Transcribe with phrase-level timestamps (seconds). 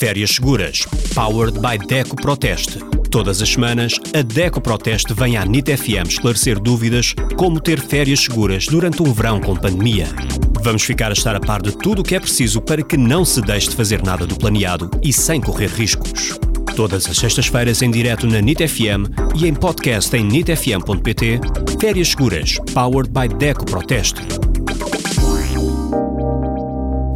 [0.00, 2.78] Férias Seguras, powered by Deco Proteste.
[3.10, 8.20] Todas as semanas, a Deco Proteste vem à NIT FM esclarecer dúvidas como ter férias
[8.20, 10.06] seguras durante um verão com pandemia.
[10.62, 13.26] Vamos ficar a estar a par de tudo o que é preciso para que não
[13.26, 16.38] se deixe de fazer nada do planeado e sem correr riscos.
[16.74, 21.40] Todas as sextas-feiras em direto na NIT FM e em podcast em nitfm.pt.
[21.78, 24.22] Férias Seguras, powered by Deco Proteste.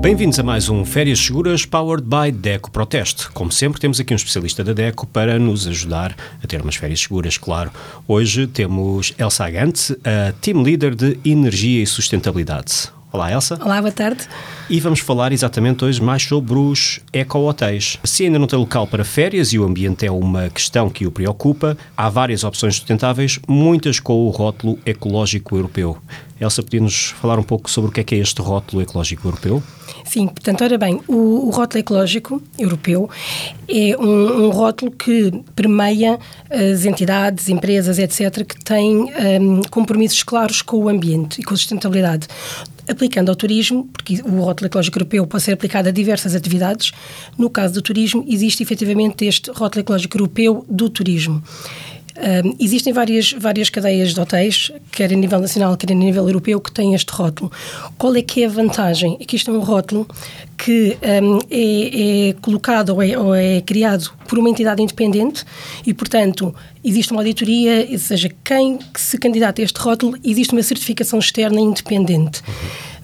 [0.00, 3.28] Bem-vindos a mais um Férias Seguras Powered by Deco Proteste.
[3.32, 7.00] Como sempre, temos aqui um especialista da Deco para nos ajudar a ter umas férias
[7.00, 7.70] seguras, claro.
[8.08, 12.90] Hoje temos Elsa Agante, a Team Leader de Energia e Sustentabilidade.
[13.12, 13.58] Olá, Elsa.
[13.60, 14.26] Olá, boa tarde.
[14.70, 17.98] E vamos falar exatamente hoje mais sobre os eco-hotéis.
[18.02, 21.10] Se ainda não tem local para férias e o ambiente é uma questão que o
[21.10, 25.98] preocupa, há várias opções sustentáveis, muitas com o rótulo ecológico europeu.
[26.40, 29.62] Elsa, podia-nos falar um pouco sobre o que é que é este rótulo ecológico europeu?
[30.06, 33.10] Sim, portanto, ora bem, o, o rótulo ecológico europeu
[33.68, 36.18] é um, um, rótulo que permeia
[36.48, 41.56] as entidades, empresas, etc., que têm um, compromissos claros com o ambiente e com a
[41.56, 42.26] sustentabilidade
[42.88, 46.90] aplicando ao turismo, porque o rótulo ecológico europeu pode ser aplicado a diversas atividades,
[47.38, 51.40] no caso do turismo, existe efetivamente este rótulo ecológico europeu do turismo.
[52.20, 56.60] Um, existem várias, várias cadeias de hotéis, quer a nível nacional, quer a nível europeu,
[56.60, 57.50] que têm este rótulo.
[57.96, 59.16] Qual é que é a vantagem?
[59.18, 60.06] É que isto é um rótulo
[60.58, 65.44] que um, é, é, colocado ou é, ou é, criado por uma entidade independente
[65.86, 66.54] e, portanto,
[66.84, 71.60] existe uma auditoria, ou seja, quem se candidata a este rótulo, existe uma certificação externa
[71.60, 72.42] independente.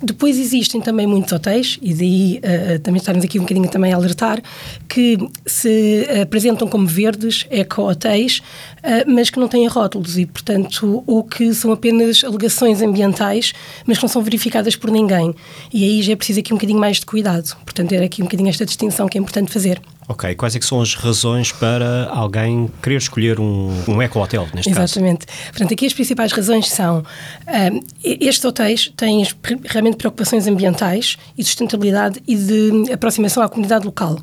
[0.02, 3.96] Depois existem também muitos hotéis, e daí uh, também estarmos aqui um bocadinho também a
[3.96, 4.42] alertar,
[4.86, 5.16] que
[5.46, 11.54] se apresentam como verdes, eco-hotéis, uh, mas que não têm rótulos e, portanto, ou que
[11.54, 13.54] são apenas alegações ambientais,
[13.86, 15.34] mas que não são verificadas por ninguém.
[15.72, 17.56] E aí já é preciso aqui um bocadinho mais de cuidado.
[17.64, 19.80] Portanto, era aqui um bocadinho esta distinção que é importante fazer.
[20.08, 24.76] Ok, quais é são as razões para alguém querer escolher um, um eco-hotel, neste Exatamente.
[24.76, 24.98] caso?
[24.98, 25.26] Exatamente.
[25.50, 29.26] Portanto, aqui as principais razões são um, estes hotéis têm
[29.64, 34.18] realmente preocupações ambientais e de sustentabilidade e de aproximação à comunidade local.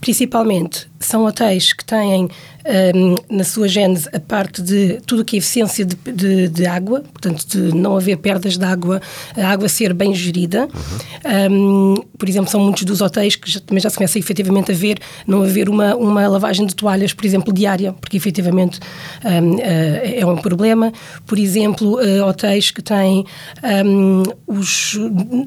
[0.00, 2.30] Principalmente, são hotéis que têm
[2.94, 6.66] um, na sua gênese a parte de tudo o que é eficiência de, de, de,
[6.66, 9.00] água, portanto, de não haver perdas de água,
[9.36, 10.68] a água ser bem gerida.
[11.24, 11.94] Uhum.
[11.94, 14.74] Um, por exemplo, são muitos dos hotéis que já, também já se começa efetivamente a
[14.74, 18.80] ver, não haver uma, uma lavagem de toalhas, por exemplo, diária, porque efetivamente
[19.24, 20.92] um, uh, é um problema.
[21.26, 23.24] Por exemplo, uh, hotéis que têm
[24.46, 24.98] os,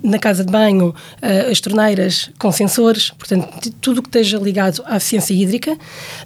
[0.04, 4.84] na casa de banho uh, as torneiras com sensores, portanto, tudo o que esteja ligado
[4.86, 5.78] à eficiência hídrica.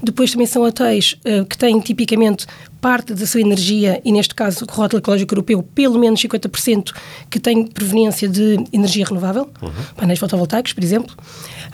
[0.02, 2.46] Depois também são hotéis uh, que têm tipicamente
[2.80, 6.94] parte da sua energia, e neste caso o rótulo ecológico europeu, pelo menos 50%
[7.30, 9.72] que tem proveniência de energia renovável, uhum.
[9.96, 11.16] painéis fotovoltaicos, por exemplo.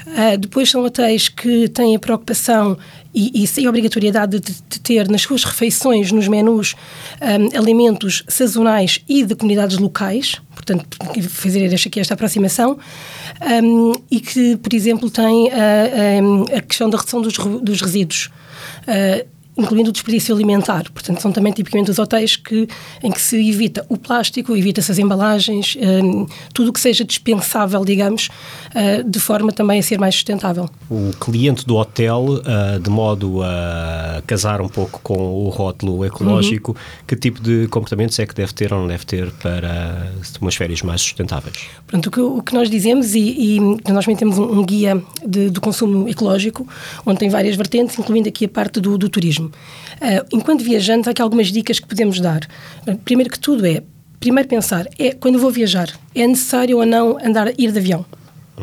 [0.07, 2.77] Uh, depois são hotéis que têm a preocupação
[3.13, 6.75] e, e a obrigatoriedade de, de, ter nas suas refeições, nos menus,
[7.21, 10.97] um, alimentos sazonais e de comunidades locais, portanto,
[11.29, 12.77] fazer aqui esta aproximação,
[13.63, 18.29] um, e que, por exemplo, tem a, a, a questão da redução dos, dos resíduos.
[18.87, 20.83] Uh, incluindo o desperdício alimentar.
[20.91, 22.67] Portanto, são também tipicamente os hotéis que,
[23.03, 27.85] em que se evita o plástico, evita-se as embalagens, um, tudo o que seja dispensável,
[27.85, 28.29] digamos,
[28.69, 30.69] uh, de forma também a ser mais sustentável.
[30.89, 36.71] O cliente do hotel, uh, de modo a casar um pouco com o rótulo ecológico,
[36.71, 37.03] uhum.
[37.07, 40.81] que tipo de comportamentos é que deve ter ou não deve ter para umas férias
[40.81, 41.67] mais sustentáveis?
[41.87, 45.01] Pronto, o que, o que nós dizemos, e, e, nós também temos um, um guia
[45.25, 46.67] de, do consumo ecológico,
[47.05, 49.42] onde tem várias vertentes, incluindo aqui a parte do, do turismo.
[49.45, 52.47] Uh, enquanto viajantes, há aqui algumas dicas que podemos dar.
[53.03, 53.83] Primeiro que tudo é,
[54.19, 58.05] primeiro pensar, é quando vou viajar, é necessário ou não andar, ir de avião?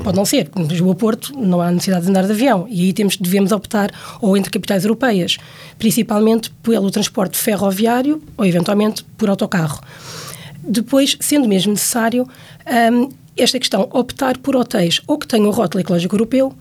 [0.05, 3.17] Pode não ser, no Lisboa-Porto não há necessidade de andar de avião e aí temos,
[3.17, 3.91] devemos optar
[4.21, 5.37] ou entre capitais europeias,
[5.79, 9.81] principalmente pelo transporte ferroviário ou eventualmente por autocarro.
[10.63, 12.27] Depois, sendo mesmo necessário,
[12.93, 16.55] um, esta questão, optar por hotéis ou que tenham o rótulo ecológico europeu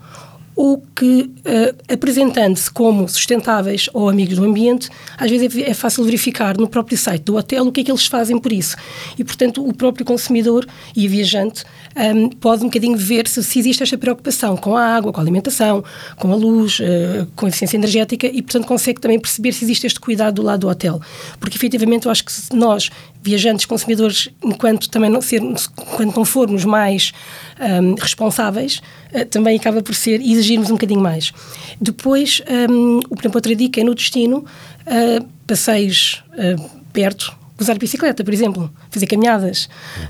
[0.60, 6.04] ou que, uh, apresentando-se como sustentáveis ou amigos do ambiente, às vezes é, é, fácil
[6.04, 8.76] verificar no próprio site do hotel o que é que eles fazem por isso.
[9.18, 11.64] E, portanto, o próprio consumidor e viajante
[11.96, 15.18] um, ehm, pode um bocadinho ver se, se, existe esta preocupação com a água, com
[15.18, 15.82] a alimentação,
[16.18, 19.86] com a luz, uh, com a eficiência energética e, portanto, consegue também perceber se existe
[19.86, 21.00] este cuidado do lado do hotel.
[21.38, 22.90] Porque, efetivamente, eu acho que nós,
[23.22, 27.12] viajantes, consumidores, enquanto também não, ser, enquanto não formos mais
[27.58, 28.82] um, ehm, responsáveis,
[29.14, 31.32] uh, também acaba por ser exigir exigirmos um bocadinho mais.
[31.80, 38.24] Depois, um, por exemplo, outra dica é no destino, uh, passeios uh, perto, usar bicicleta,
[38.24, 39.68] por exemplo, fazer caminhadas.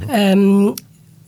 [0.08, 0.70] Uhum.
[0.70, 0.75] Um,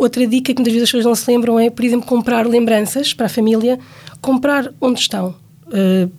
[0.02, 3.14] Outra dica que muitas vezes as pessoas não se lembram é, por exemplo, comprar lembranças
[3.14, 3.78] para a família,
[4.20, 5.32] comprar onde estão.
[5.68, 6.10] Uh,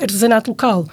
[0.00, 0.84] artesanato local,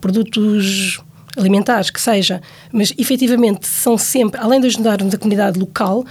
[0.00, 1.02] produtos
[1.36, 2.40] alimentares, que seja,
[2.72, 6.04] mas efetivamente são sempre, além de ajudarmos a comunidade local,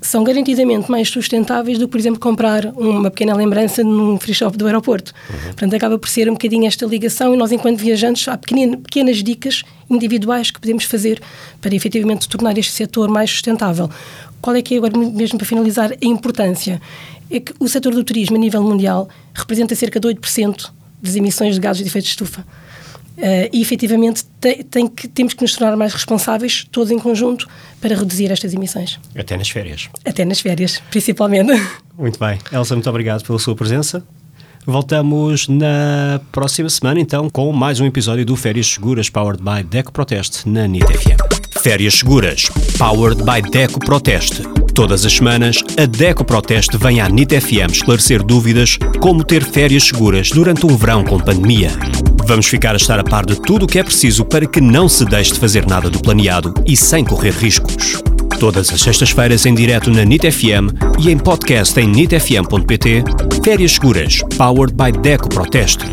[0.00, 4.56] são garantidamente mais sustentáveis do que, por exemplo, comprar uma pequena lembrança num free shop
[4.56, 5.12] do aeroporto.
[5.28, 5.36] Uhum.
[5.46, 9.22] Portanto, acaba por ser um bocadinho esta ligação e nós, enquanto viajantes, há pequenas, pequenas
[9.22, 11.20] dicas individuais que podemos fazer
[11.60, 13.90] para efetivamente tornar este setor mais sustentável.
[14.40, 16.80] Qual é que é agora, mesmo para finalizar, a importância?
[17.30, 20.70] É que o setor do turismo a nível mundial representa cerca de 8%
[21.02, 22.44] das emissões de gases de efeito de estufa.
[23.16, 27.48] Uh, e efetivamente tem, tem que, temos que nos tornar mais responsáveis, todos em conjunto,
[27.80, 29.00] para reduzir estas emissões.
[29.16, 29.88] Até nas férias.
[30.04, 31.50] Até nas férias, principalmente.
[31.96, 32.38] Muito bem.
[32.52, 34.04] Elsa, muito obrigado pela sua presença.
[34.66, 39.92] Voltamos na próxima semana, então, com mais um episódio do Férias Seguras, powered by Deco
[39.92, 41.62] Proteste, na NIT FM.
[41.62, 44.42] Férias Seguras, powered by Deco Proteste.
[44.74, 49.84] Todas as semanas, a Deco Proteste vem à NIT FM esclarecer dúvidas como ter férias
[49.84, 51.70] seguras durante um verão com pandemia.
[52.26, 54.88] Vamos ficar a estar a par de tudo o que é preciso para que não
[54.88, 58.02] se deixe de fazer nada do planeado e sem correr riscos.
[58.40, 63.04] Todas as sextas-feiras em direto na NIT FM e em podcast em nitfm.pt.
[63.44, 65.84] Férias Seguras, powered by Deco Proteste.